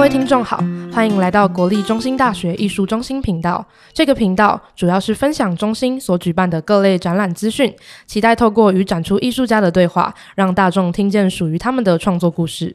[0.00, 3.62] 各位听众好，欢迎来到国立中心大学艺术中心频道。
[3.92, 7.70] 这个频道主要是分享中心所举办的各类展览资讯，
[8.06, 12.74] 期待透过与展出艺术家的对话，让大众听见属于他们的创作故事。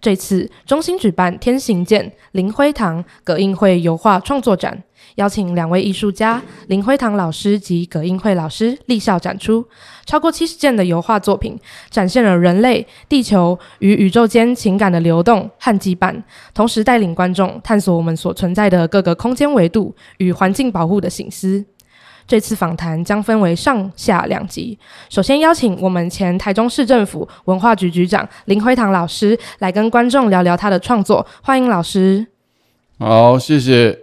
[0.00, 4.84] 这次中心举办天行健林辉堂葛映会油画创作展，
[5.16, 9.64] 邀请两位艺术家林辉堂老师及葛英惠老师立校展出，
[10.06, 11.58] 超过七十件的油画作品，
[11.90, 16.14] 展现了人类、地球与宇宙间情感的流动和羁绊，
[16.54, 21.64] 同时带领观众探索我们所存在的各个空间维度与环境保护的省思。
[22.24, 24.78] 这次访谈将分为上下两集。
[25.10, 31.26] 首先邀请我们前台中市政府文化局局长林辉堂老师来跟观众聊聊他的创作。
[31.42, 32.24] 欢迎老师。
[32.98, 33.98] 好，谢谢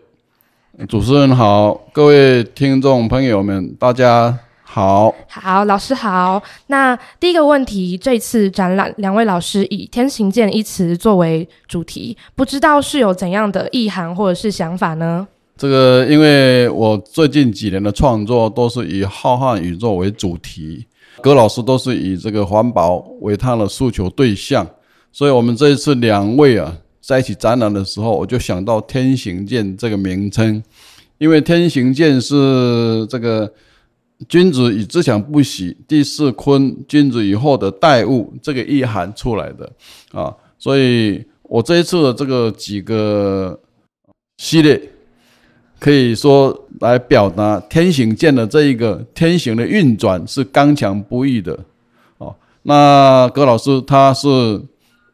[0.87, 5.13] 主持人好，各位听众朋友们，大家好。
[5.27, 6.41] 好，老师好。
[6.67, 15.27] 那第一个问题，这次展览两位老师以“天行健”一词作为主题，不知道是有怎样的意涵或者是想法呢？
[15.57, 20.85] 这个，因为我最近几年的创作都是以浩瀚宇宙为主题，
[21.21, 24.65] 葛老师都是以这个环保为他的诉求对象，
[25.11, 26.73] 所以我们这一次两位啊
[27.09, 30.61] 在一起展览的时候，我就想到“天行健”这个名称，
[31.17, 33.51] 因为“天行健”是这个
[34.27, 39.71] 君子以自强不息，地势坤，君子以厚德载物这个意涵出来的
[40.11, 43.59] 啊，所以我这一次的这个几个
[44.37, 44.79] 系列。
[45.79, 51.57] 可以说来表达天行健的这一个天行的运转是刚强不易的
[52.17, 52.35] 啊。
[52.63, 54.61] 那葛老师他是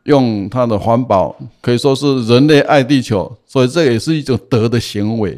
[0.05, 5.37] 用它的环保，可以说是人类爱地球，所以这也是一种德的行为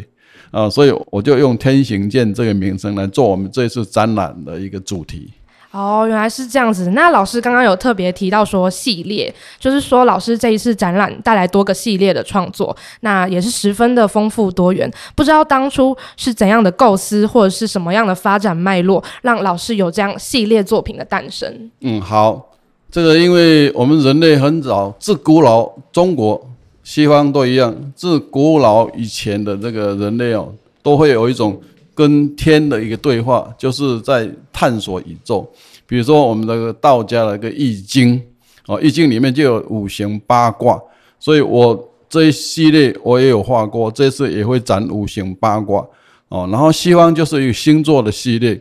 [0.52, 0.70] 啊。
[0.70, 5.32] 所以我就用天行健这个名称来做我们这次展览的一个主题。
[5.72, 6.92] 哦，原来是这样子。
[6.92, 14.90] 那老师刚刚有特别提到说系列，就是说老师这一次展览带来多个系列的创作，那也是十分的丰富多元。
[15.14, 21.70] 不知道当初是怎样的构思，或者是什么样的发展脉络，让老师有这样系列作品的诞生？
[21.82, 22.57] 嗯，好，
[22.98, 26.50] 这个因为我们人类很早，自古老，中国、
[26.84, 31.62] 西方都一样，自古老以前的这个人类哦，都会有一种。
[31.94, 35.48] 跟天的一个对话，就是在探索宇宙。
[35.88, 38.20] 比如说，我们的道家的一个易经，
[38.66, 40.80] 哦，易经里面就有五行八卦，
[41.20, 45.84] 所以我这一系列我也有画过，这次也会展五行八卦，
[46.30, 48.60] 哦，然后西方就是一个星座的系列，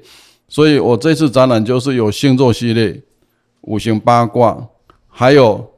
[0.49, 2.99] 所以我这次展览就是有星座系列、
[3.67, 4.67] 五行八卦，
[5.09, 5.73] 还有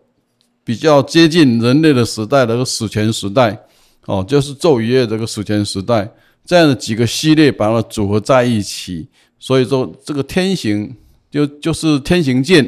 [0.65, 3.59] 比较接近人类的时代的个史前时代，
[4.06, 6.09] 哦，就是昼与夜这个史前时代。
[6.44, 9.06] 这样的几个系列把它组合在一起，
[9.38, 10.97] 所以说这个天行
[11.31, 12.66] 就就是天行健，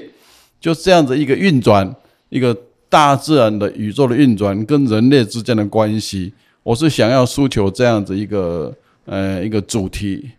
[0.60, 1.90] 就这样子一个运转，
[2.28, 2.54] 一个
[2.90, 6.30] 大自然的宇宙的运转跟人类之间的关系，
[6.62, 8.70] 我是想要诉求这样子一个
[9.06, 10.30] 呃一个主题，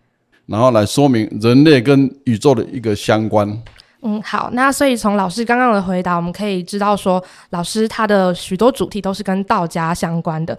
[0.45, 3.59] 然后来说明人类跟宇宙的一个相关。
[4.03, 10.57] 嗯，好，那所以从老师刚刚的回答，我们可以知道说，老师他的许多主题都是跟道家相关的。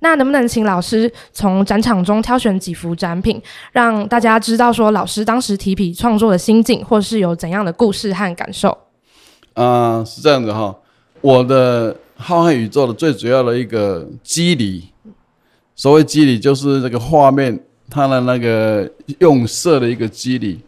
[0.00, 3.40] 那能不能请老师从展场中挑选几幅展品，
[3.72, 8.76] 让大家知道说老师当时提笔创作的心境，或是有怎样的故事和感受？
[9.54, 10.76] 啊、是这样子哈。
[11.22, 14.90] 我的浩瀚宇宙的最主要的一个机理，
[15.74, 17.58] 所谓机理就是这个画面
[17.88, 18.86] 它的那个
[19.20, 20.60] 用色的一个机理。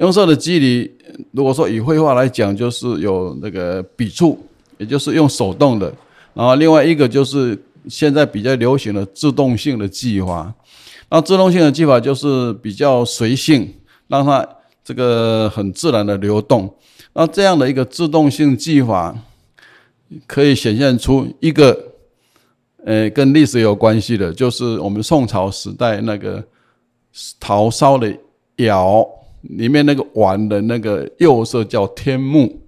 [0.00, 0.90] 用色的机理，
[1.32, 4.38] 如果说以绘画来讲，就是有那个笔触，
[4.78, 5.92] 也就是用手动的，
[6.34, 7.58] 然后另外一个就是。
[7.88, 10.52] 现在比较流行的自动性的技法，
[11.08, 13.72] 那自动性的技法就是比较随性，
[14.08, 14.46] 让它
[14.84, 16.74] 这个很自然的流动。
[17.14, 19.16] 那这样的一个自动性技法，
[20.26, 21.74] 可以显现出一个，
[22.84, 26.44] 呃，跟历史有关系的，就是我们宋朝时代那个
[27.40, 28.14] 陶烧的
[28.56, 29.08] 窑
[29.42, 32.60] 里面那个碗的那个釉色叫天目，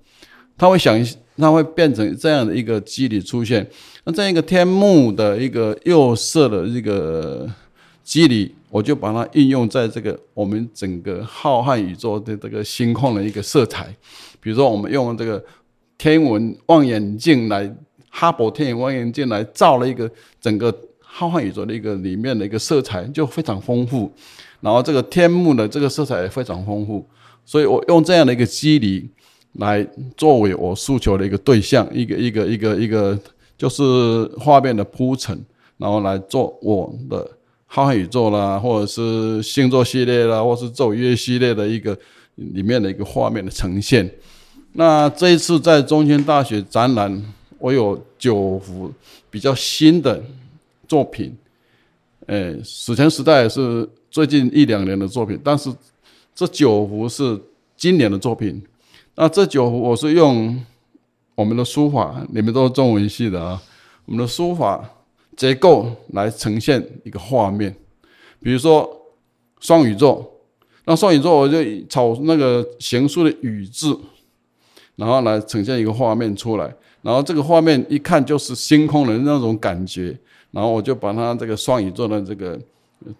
[0.56, 1.04] 它会想，
[1.36, 3.66] 它会变成这样的一个肌理出现。
[4.04, 7.48] 那这样一个天目的一个釉色的一个
[8.02, 13.94] 肌理，我就把它应用在这个我们整个浩瀚宇宙的这个星空的一个色彩。
[14.40, 15.44] 比如说，我们用这个
[15.98, 17.70] 天文望远镜来，
[18.08, 24.10] 哈勃天文望远镜来照了一个整个浩瀚宇宙的一个里面的一个色彩，就非常丰富。
[24.60, 27.06] 然后这个天幕的这个色彩也非常丰富，
[27.44, 29.08] 所以我用这样的一个肌理
[29.54, 29.86] 来
[30.16, 33.18] 作为我诉求的一个对象，一个一个一个一个。
[33.60, 35.38] 就是画面的铺陈，
[35.76, 37.30] 然后来做我的
[37.66, 41.94] 浩瀚宇宙啦，或者是星座系列啦，或是昼夜系列的一个
[42.36, 44.10] 里面的一个画面的呈现。
[44.72, 47.22] 那这一次在中兴大学展览，
[47.58, 48.90] 我有九幅
[49.28, 50.24] 比较新的
[50.88, 51.36] 作品，
[52.28, 55.72] 呃，史前时代是最近一两年的作品，但是
[56.34, 57.40] 这九幅是
[57.76, 58.62] 今年的作品。
[59.14, 60.60] 那这九幅我是用
[61.34, 63.62] 我们的书法，你们都是中文系的啊，
[64.04, 64.88] 我们的书法
[65.36, 67.74] 结构来呈现一个画面，
[68.42, 69.06] 比如说
[69.60, 70.30] 双鱼座，
[70.84, 71.56] 那双鱼座我就
[71.88, 73.98] 草那个行书的羽字。
[74.96, 80.14] 然后来呈现一个画面出来，然后这个画面一看就是星空的那种感觉，
[80.50, 82.60] 然后我就把它这个双鱼座的这个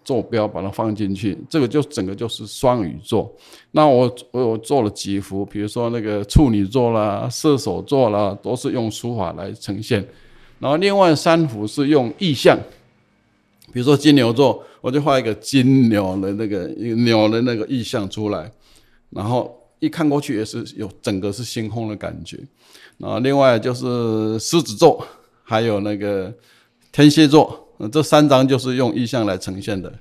[0.03, 3.33] 坐标把它放进去，这个就整个就是双鱼座。
[3.71, 10.05] 那我我有做了几幅，比如说那个处女座啦、射手座啦，都是用书法来呈现。
[10.59, 12.57] 然后另外三幅是用意象，
[13.73, 18.51] 比如说金牛座，我就画一个金牛的那个牛的那个意象出来，
[19.09, 19.57] 然后。
[19.81, 22.37] 一看过去也是有整个是星空的感觉，
[22.99, 25.03] 然后，另外就是狮子座，
[25.41, 26.31] 还有那个
[26.91, 29.93] 天蝎座，这三张就是用意象来呈现的，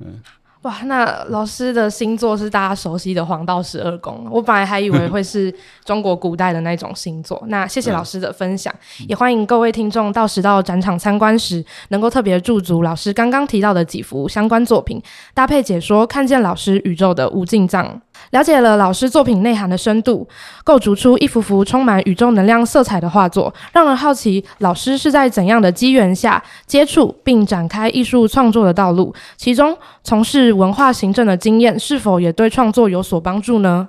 [0.00, 0.20] 嗯。
[0.62, 7.40] 哇，那老师的星座是大家熟悉的黄道十二宫，我本来还以为会是中国古代的那种星座。
[7.46, 15.00] 那谢谢老师的分享，嗯、也欢迎各位听众到时到展场参观时，能够特别驻足老师刚刚提到的几幅相关作品，
[15.32, 20.28] 搭配解说，看见老师宇宙的无尽藏，了解了老师作品内涵的深度，
[20.64, 30.48] 构筑出一幅幅充满宇宙能量色彩的画作，让人好奇老师是在怎样的机缘下接触并展开艺术创作的道路，其中从事。
[30.58, 33.88] 文化行政的经验是否也对创作有所帮助呢？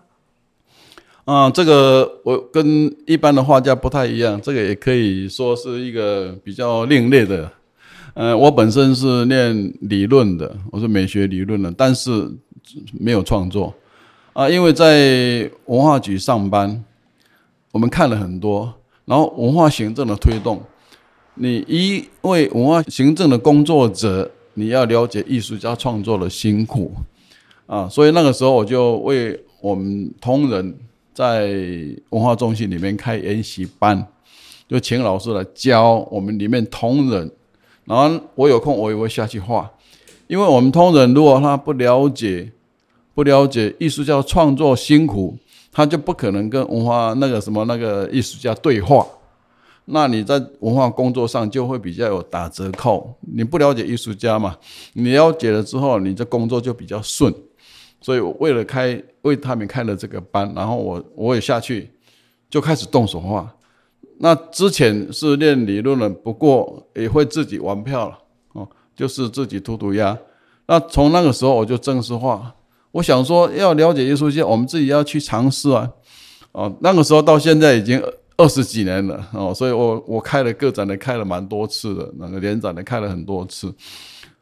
[1.25, 7.49] 啊，这个我跟一般的画家不太一样，这个也可以说是一个比较另类的。
[8.13, 12.29] 呃，我本身是念理论的，我是美学理论的，但是
[12.99, 13.73] 没有创作
[14.39, 16.81] 啊，因为在文化局上班，
[17.73, 20.61] 我们看了很多，然后文化行政的推动，
[21.33, 24.31] 你一位文化行政的工作者。
[24.53, 26.91] 你要了解艺术家创作的辛苦
[27.65, 30.73] 啊，所以那个时候我就为我们同仁
[31.13, 31.49] 在
[32.09, 34.07] 文化中心里面开研习班，
[34.69, 37.29] 就请老师来教我们里面同仁。
[37.83, 39.69] 然后我有空我也会下去画，
[40.27, 42.51] 因为我们同仁如果他不了解
[43.13, 45.37] 不了解艺术家创作辛苦，
[45.71, 49.05] 他就不可能跟文化那个什么那个艺术家对话。
[49.91, 53.11] 那你在文化工作上就会比较有打折扣。
[53.21, 54.55] 你不了解艺术家嘛？
[54.93, 57.33] 你了解了之后，你这工作就比较顺。
[57.99, 61.89] 所以为了开为他们开了这个班，然后我我也下去
[62.49, 63.51] 就开始动手画。
[64.19, 68.17] 那之前是练理论的，不过也会自己玩票了
[68.53, 70.17] 哦，就是自己涂涂鸦。
[70.67, 72.53] 那从那个时候我就正式画。
[72.91, 75.89] 我想说要了解艺术家，我们自己要去尝试啊。
[76.51, 78.01] 哦，那个时候到现在已经。
[78.41, 83.69] 二十几年了哦，所以我我开了个展，的开了蛮多次的，那个联展的开了很多次，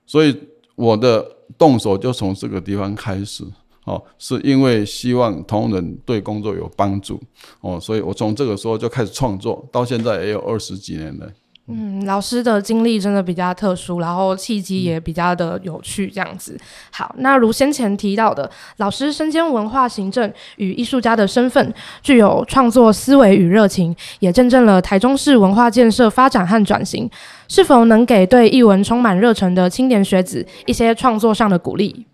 [0.06, 0.40] 所以
[0.76, 1.26] 我的
[1.58, 3.44] 动手就从这个地方开始
[3.86, 7.20] 哦，是因为希望同仁对工作有帮助
[7.62, 11.28] 哦，所以我从这个时候就开始创作，到现在也有二十几年了。
[11.70, 16.58] 嗯，老师的经历真的比较特殊，然后契机也比较的有趣，这样子。
[16.92, 27.10] 好，那如先前提到的，老师身兼文化行政与艺术家的身份，具有创作思维与热情，也见证了台中市文化建设发展和转型。
[27.50, 32.06] 是否能给对艺文充满热忱的青年学子一些创作上的鼓励？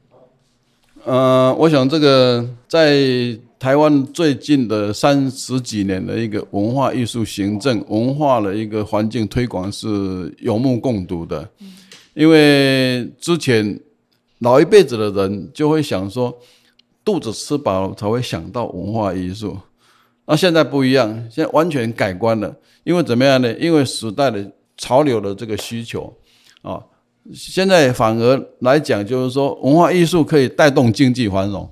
[1.05, 3.38] 呃，我想这个在。
[3.63, 11.50] 台湾最近的三十几年的一个文化艺术行政文化的一个环境推广是有目共睹的，
[12.13, 13.79] 因为之前
[14.39, 16.38] 老一辈子的人就会想说，
[17.05, 19.58] 肚子吃饱了才会想到文化艺术，
[20.25, 22.53] 那现在不一样，现在完全改观了，
[22.84, 23.58] 因为怎么样呢？
[23.58, 24.46] 因为时代的
[24.77, 26.13] 潮流的这个需求
[26.63, 26.84] 啊，
[27.34, 31.70] 现在反而来讲就是说，文化艺术可以带动经济繁荣。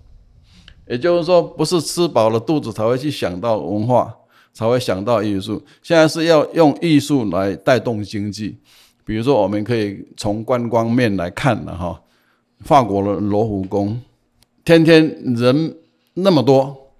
[0.91, 4.13] 也就是说，不是吃饱了肚子才会去想到文化，
[4.51, 5.63] 才会想到艺术。
[5.81, 8.57] 现在是要用艺术来带动经济。
[9.05, 12.01] 比如说，我们可以从观光面来看了哈，
[12.59, 14.01] 法国的罗浮宫，
[14.65, 15.01] 天天
[15.33, 15.73] 人
[16.15, 16.91] 那么多，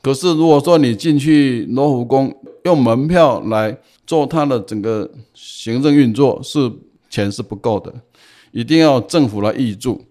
[0.00, 2.34] 可是如果说你进去罗浮宫
[2.64, 6.72] 用门票来做它的整个行政运作，是
[7.10, 7.92] 钱是不够的，
[8.52, 10.02] 一定要政府来挹注。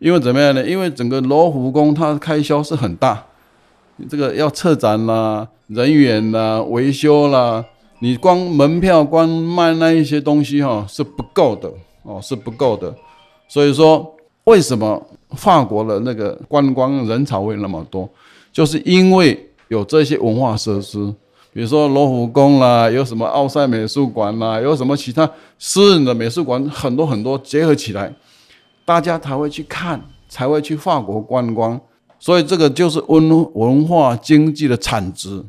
[0.00, 0.64] 因为怎么样呢？
[0.64, 3.24] 因为整个罗浮宫它开销是很大，
[3.96, 7.64] 你这个要策展啦、人员啦、维修啦，
[8.00, 11.68] 你光门票、光卖那一些东西哈是不够的
[12.04, 12.94] 哦，是不够的。
[13.48, 14.14] 所以说，
[14.44, 18.08] 为什么法国的那个观光人潮会那么多？
[18.52, 21.12] 就是因为有这些文化设施，
[21.52, 25.28] 比如说罗浮宫啦，有什么奥赛美术馆啦，有什么其他
[25.58, 28.12] 私人的美术馆，很多很多结合起来，
[28.88, 31.78] 大家才会去看，才会去法国观光。
[32.18, 35.44] 所以这个就是文文化经济的产值，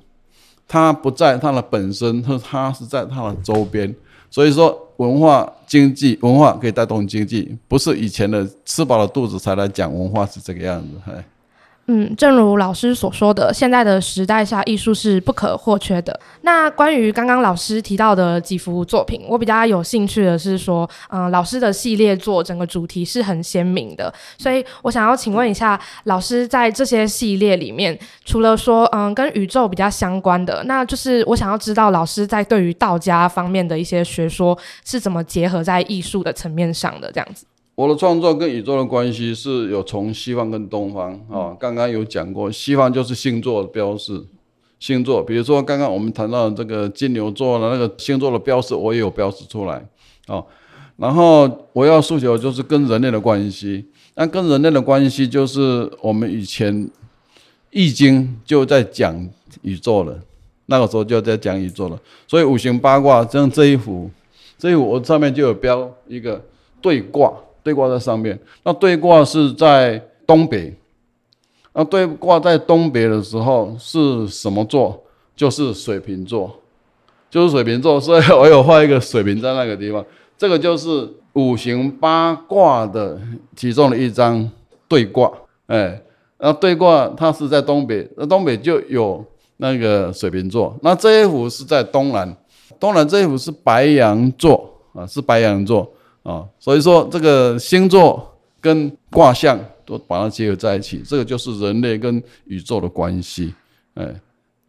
[0.68, 3.96] 它不在它的本身，它它是在它的周边。
[4.30, 10.90] 所以说，文化经济，文化可以带动经济，不是以前的吃饱了肚子才来讲文化是这个样子。
[11.92, 16.18] 嗯，正如老师所说的，现在的时代下，艺术是不可或缺的。
[16.42, 34.56] 那关于刚刚老师提到的几幅作品，我比较有兴趣的是说，嗯、老师的系列作整个主题是很鲜明的，所以我想要请问一下，老师在这些系列里面，除了说，嗯、跟宇宙比较相关的，那就是我想要知道老师在对于道家方面的一些学说
[34.86, 37.48] 是怎么结合在艺术的层面上的，这样子。
[37.80, 44.22] 我的创作跟宇宙的关系是有从西方跟东方啊，刚刚有讲过，西方就是星座的标示，
[44.82, 49.88] 星座，比如说刚刚我们谈到这个金牛座的那个星座的标示，我也有标示出来
[50.28, 50.44] 啊。
[50.98, 56.86] 然后我要诉求就是跟人类的关系，那跟人类的关系就是我们以前
[57.72, 59.26] 易经就在讲
[59.62, 60.20] 宇宙了，
[60.66, 64.12] 那个时候就在讲宇宙了，所以五行八卦像这一幅，
[64.58, 66.44] 这一幅我上面就有标一个
[66.82, 67.32] 对卦。
[67.64, 70.74] 对卦在上面，那对卦是在东北，
[71.74, 75.04] 那对卦在东北的时候是什么座？
[75.36, 76.52] 就是水瓶座，
[77.30, 77.98] 就是水瓶座。
[78.00, 80.04] 所以我有画一个水瓶在那个地方，
[80.38, 83.18] 这个就是五行八卦的
[83.56, 84.50] 其中的一张
[84.88, 85.32] 对卦。
[85.68, 86.02] 哎，
[86.40, 89.24] 那对卦它是在东北，那东北就有
[89.58, 90.78] 那个水瓶座。
[90.82, 92.36] 那这一幅是在东南，
[92.78, 95.90] 东南这一幅是白羊座啊，是白羊座。
[96.24, 103.54] 啊，所以说这个星座跟卦象都把它结合在一起，这个就是人类跟宇宙的关系，
[103.96, 104.14] 哎。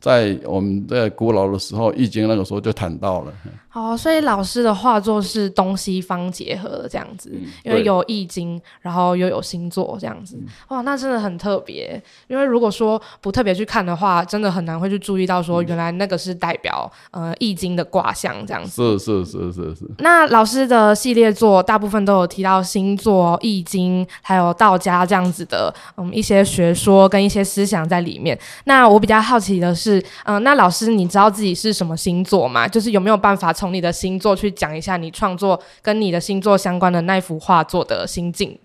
[0.01, 3.33] 在我们在古老的时候，《易经》那个时候就谈到了。
[3.73, 10.37] 好，所以老师的画作是东西方结合的这样子，嗯、因为有《易经》，然后又有星座这样子。
[10.41, 12.03] 嗯、哇，那真的很特别。
[12.29, 18.97] 因为如果说不特别去看的话，真的很难会去注意到说，原来那个是代表、嗯、呃《易经》的卦象这样子。
[18.97, 19.85] 是是是是是。
[19.99, 28.39] 那老师的系列作大部分都有提到星座、易经，还有道家这样子的嗯一些学说跟一些思想在里面。
[28.65, 29.91] 那我比较好奇的是。
[29.91, 32.69] 是，嗯，那老师，你知道自己是什么星座吗？
[32.69, 38.59] 就是有没有办法从你的星座去讲一下你创作跟你的星座相关的那幅画作的心境？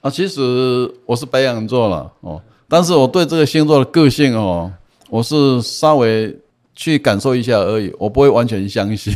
[0.00, 4.72] 啊，其实我是白羊座了哦，但是我对这个星座的个性哦，
[5.08, 6.36] 我是稍微
[6.74, 9.14] 去感受一下而已，我不会完全相信，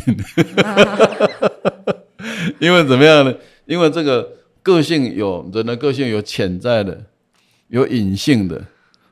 [2.59, 3.35] 因为怎么样呢？
[3.65, 4.25] 因为这个
[4.63, 6.97] 个性有人的个性有潜在的，
[7.67, 8.63] 有隐性的。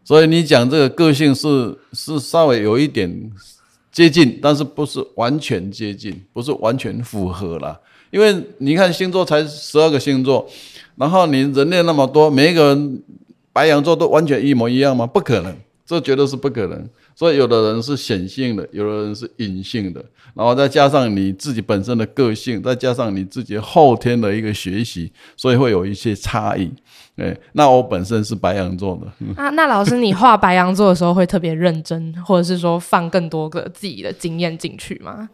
[0.05, 3.29] 所以你讲这个个性是是稍微有一点
[3.97, 7.81] 接近，但是不是完全接近，不是完全符合了。
[8.11, 10.47] 因为你看星座才十二个星座，
[10.97, 13.03] 然后你人类那么多，每一个人
[13.51, 15.07] 白羊座都完全一模一样吗？
[15.07, 15.51] 不可能，
[15.83, 16.87] 这绝对是不可能。
[17.17, 19.99] 所以有的人是显性的，有的人是隐性的，
[20.35, 26.71] 然后再加上你自己本身的个性，再加上你自己后天的一个学习，所以会有一些差异。
[27.15, 29.25] 哎，那我本身是白羊座的。
[29.35, 35.27] 啊，那老师，你画白羊座的时候会特别认真，或者是说放更多个自己的经验进去吗？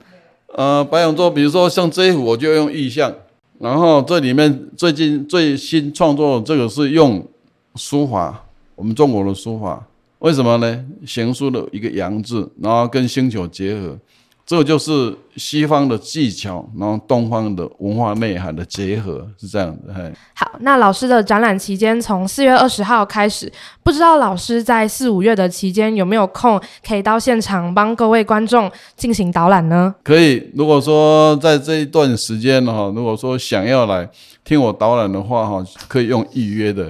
[0.56, 3.14] 呃，白羊座，比如说像这一幅，我就用意象，
[3.60, 7.28] 然后这里面最近最新创作的这个是用
[7.76, 9.86] 书法，我们中国的书法。
[10.24, 10.86] 为什么呢？
[11.06, 14.00] 行书的一个阳字，然后跟星球结合，
[14.46, 19.94] 这就是西方的技巧，然后东方的文化内涵的结合，是这样的。
[19.94, 23.52] 嘿，好，那老师的展览期间从四月二十号开始，
[23.84, 29.94] 不知道老师在四五月的期间有没有空，可以到现场帮各位观众进行导览呢？
[30.06, 34.10] 可以，如果说在这一段时间哈，如果说想要来
[34.46, 36.90] 听我导览的话哈，可以用预约的。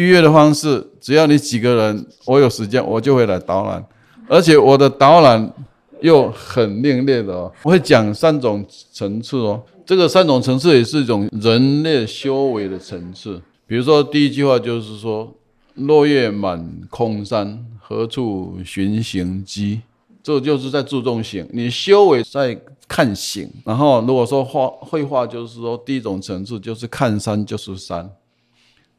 [0.00, 3.84] 预约的方式，只要你几个人，我有时间，我就会来导览。
[4.26, 5.52] 而且我的导览
[6.00, 8.64] 又很另类的哦，我会讲三种
[8.94, 9.62] 层次哦。
[9.84, 13.42] 这个三种层次也是一种人类修为的层次。
[13.66, 15.30] 比如说第一句话就是说
[15.74, 19.82] ：“落叶满空山，何处寻行迹？”
[20.22, 23.50] 这就是在注重形，你修为在看形。
[23.66, 28.10] 然后如果说画绘画，就是说第一种层次就是看山就是山。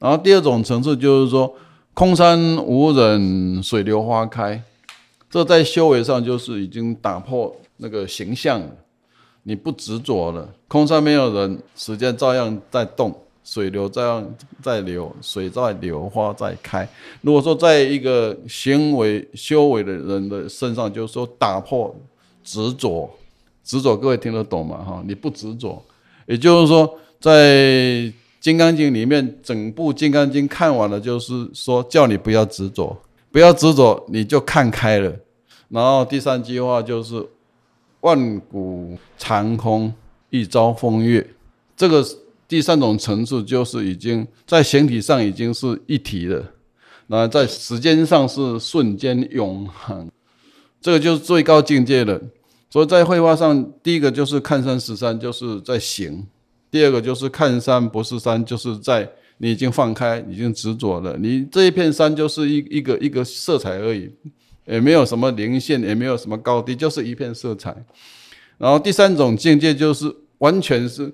[0.02, 1.54] 然后第二种层次就是说，
[1.94, 4.60] 空山无人，水流花开，
[5.30, 8.72] 这在修为上就是已经打破那个形象了，
[9.44, 10.50] 你不执着了。
[10.68, 16.90] 空山没有人，时间照样在动，水流照样在流，水在流，花在开。
[17.22, 21.96] 如果说在一个行为修为的人的身上，就是说打破
[22.44, 23.08] 执着，
[23.64, 24.84] 执着各位听得懂吗？
[24.84, 25.80] 哈，你不执着，
[26.26, 27.32] 也就是说，在
[28.42, 35.16] 《金刚经》里面，整部《金刚经》看完了，就是说叫你不要执着，不要执着，你就看开了。
[35.70, 37.26] 然后第三句话就是
[38.02, 39.94] “万古长空，
[40.30, 41.26] 一朝风月”，
[41.78, 42.06] 这个。
[42.52, 46.44] 第三种层次就是已经在形体上已经是一体了，
[47.08, 50.12] 那在时间上是瞬间永恒，
[50.82, 52.20] 这个就是最高境界了。
[52.70, 56.26] 所以在绘画上，第一个就是看山识山，就是在行；
[56.72, 61.18] 第二个就是看山不是山，就是在你已经放开，已经执着了。
[61.18, 64.10] 你这一片山就是一一个一个色彩而已，
[64.66, 67.76] 也没有什么零线，也没有什么高低，就是一片色彩。
[68.58, 71.14] 然后第三种境界就是完全是。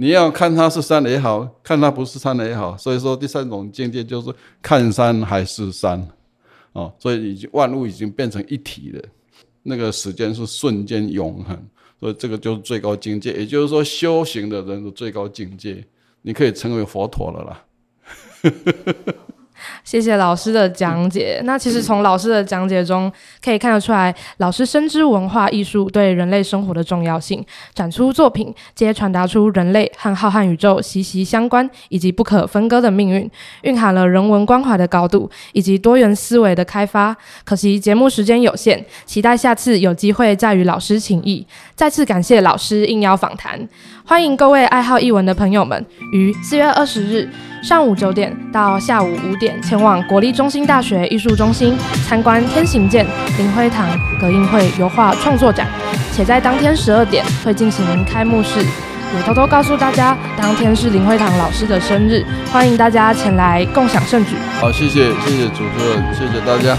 [0.00, 6.06] 你要看它是山也好，看它不是山也好，所以说第三种境界就是看山还是山，
[6.72, 9.02] 哦，所以已经万物已经变成一体了，
[9.64, 11.60] 那个时间是瞬间永恒，
[12.00, 15.84] 所以这个就是最高境界，也就是说修行的人的最高境界，
[16.22, 17.64] 你可以成为佛陀了啦。
[19.84, 21.40] 谢谢老师的讲解。
[21.44, 23.10] 那其实从老师的讲解中
[23.42, 33.30] 可以看得出来，老师深知文化艺术对人类生活的重要性，展出作品皆传达出人类和浩瀚宇宙息息相关以及不可分割的命运，
[33.62, 37.16] 蕴含了人文关怀的高度以及多元思维的开发。
[37.44, 41.46] 可惜节目时间有限，期待下次有机会再与老师请益。
[41.74, 43.68] 再次感谢老师应邀访谈，
[44.04, 47.28] 欢迎各位爱好艺文的朋友们于四月二十日
[47.62, 53.04] 上午九点到下午五点前往国立中心大学艺术中心参观天行健
[53.36, 53.88] 林辉堂
[54.20, 55.66] 葛印会油画创作展，
[56.12, 58.60] 且在当天十二点会进行开幕式。
[59.16, 62.22] 也偷偷告诉大家，当天是林辉堂老师的生日，
[62.52, 64.36] 欢迎大家前来共享盛举。
[64.60, 66.76] 好，谢谢谢谢主持人，谢谢大家。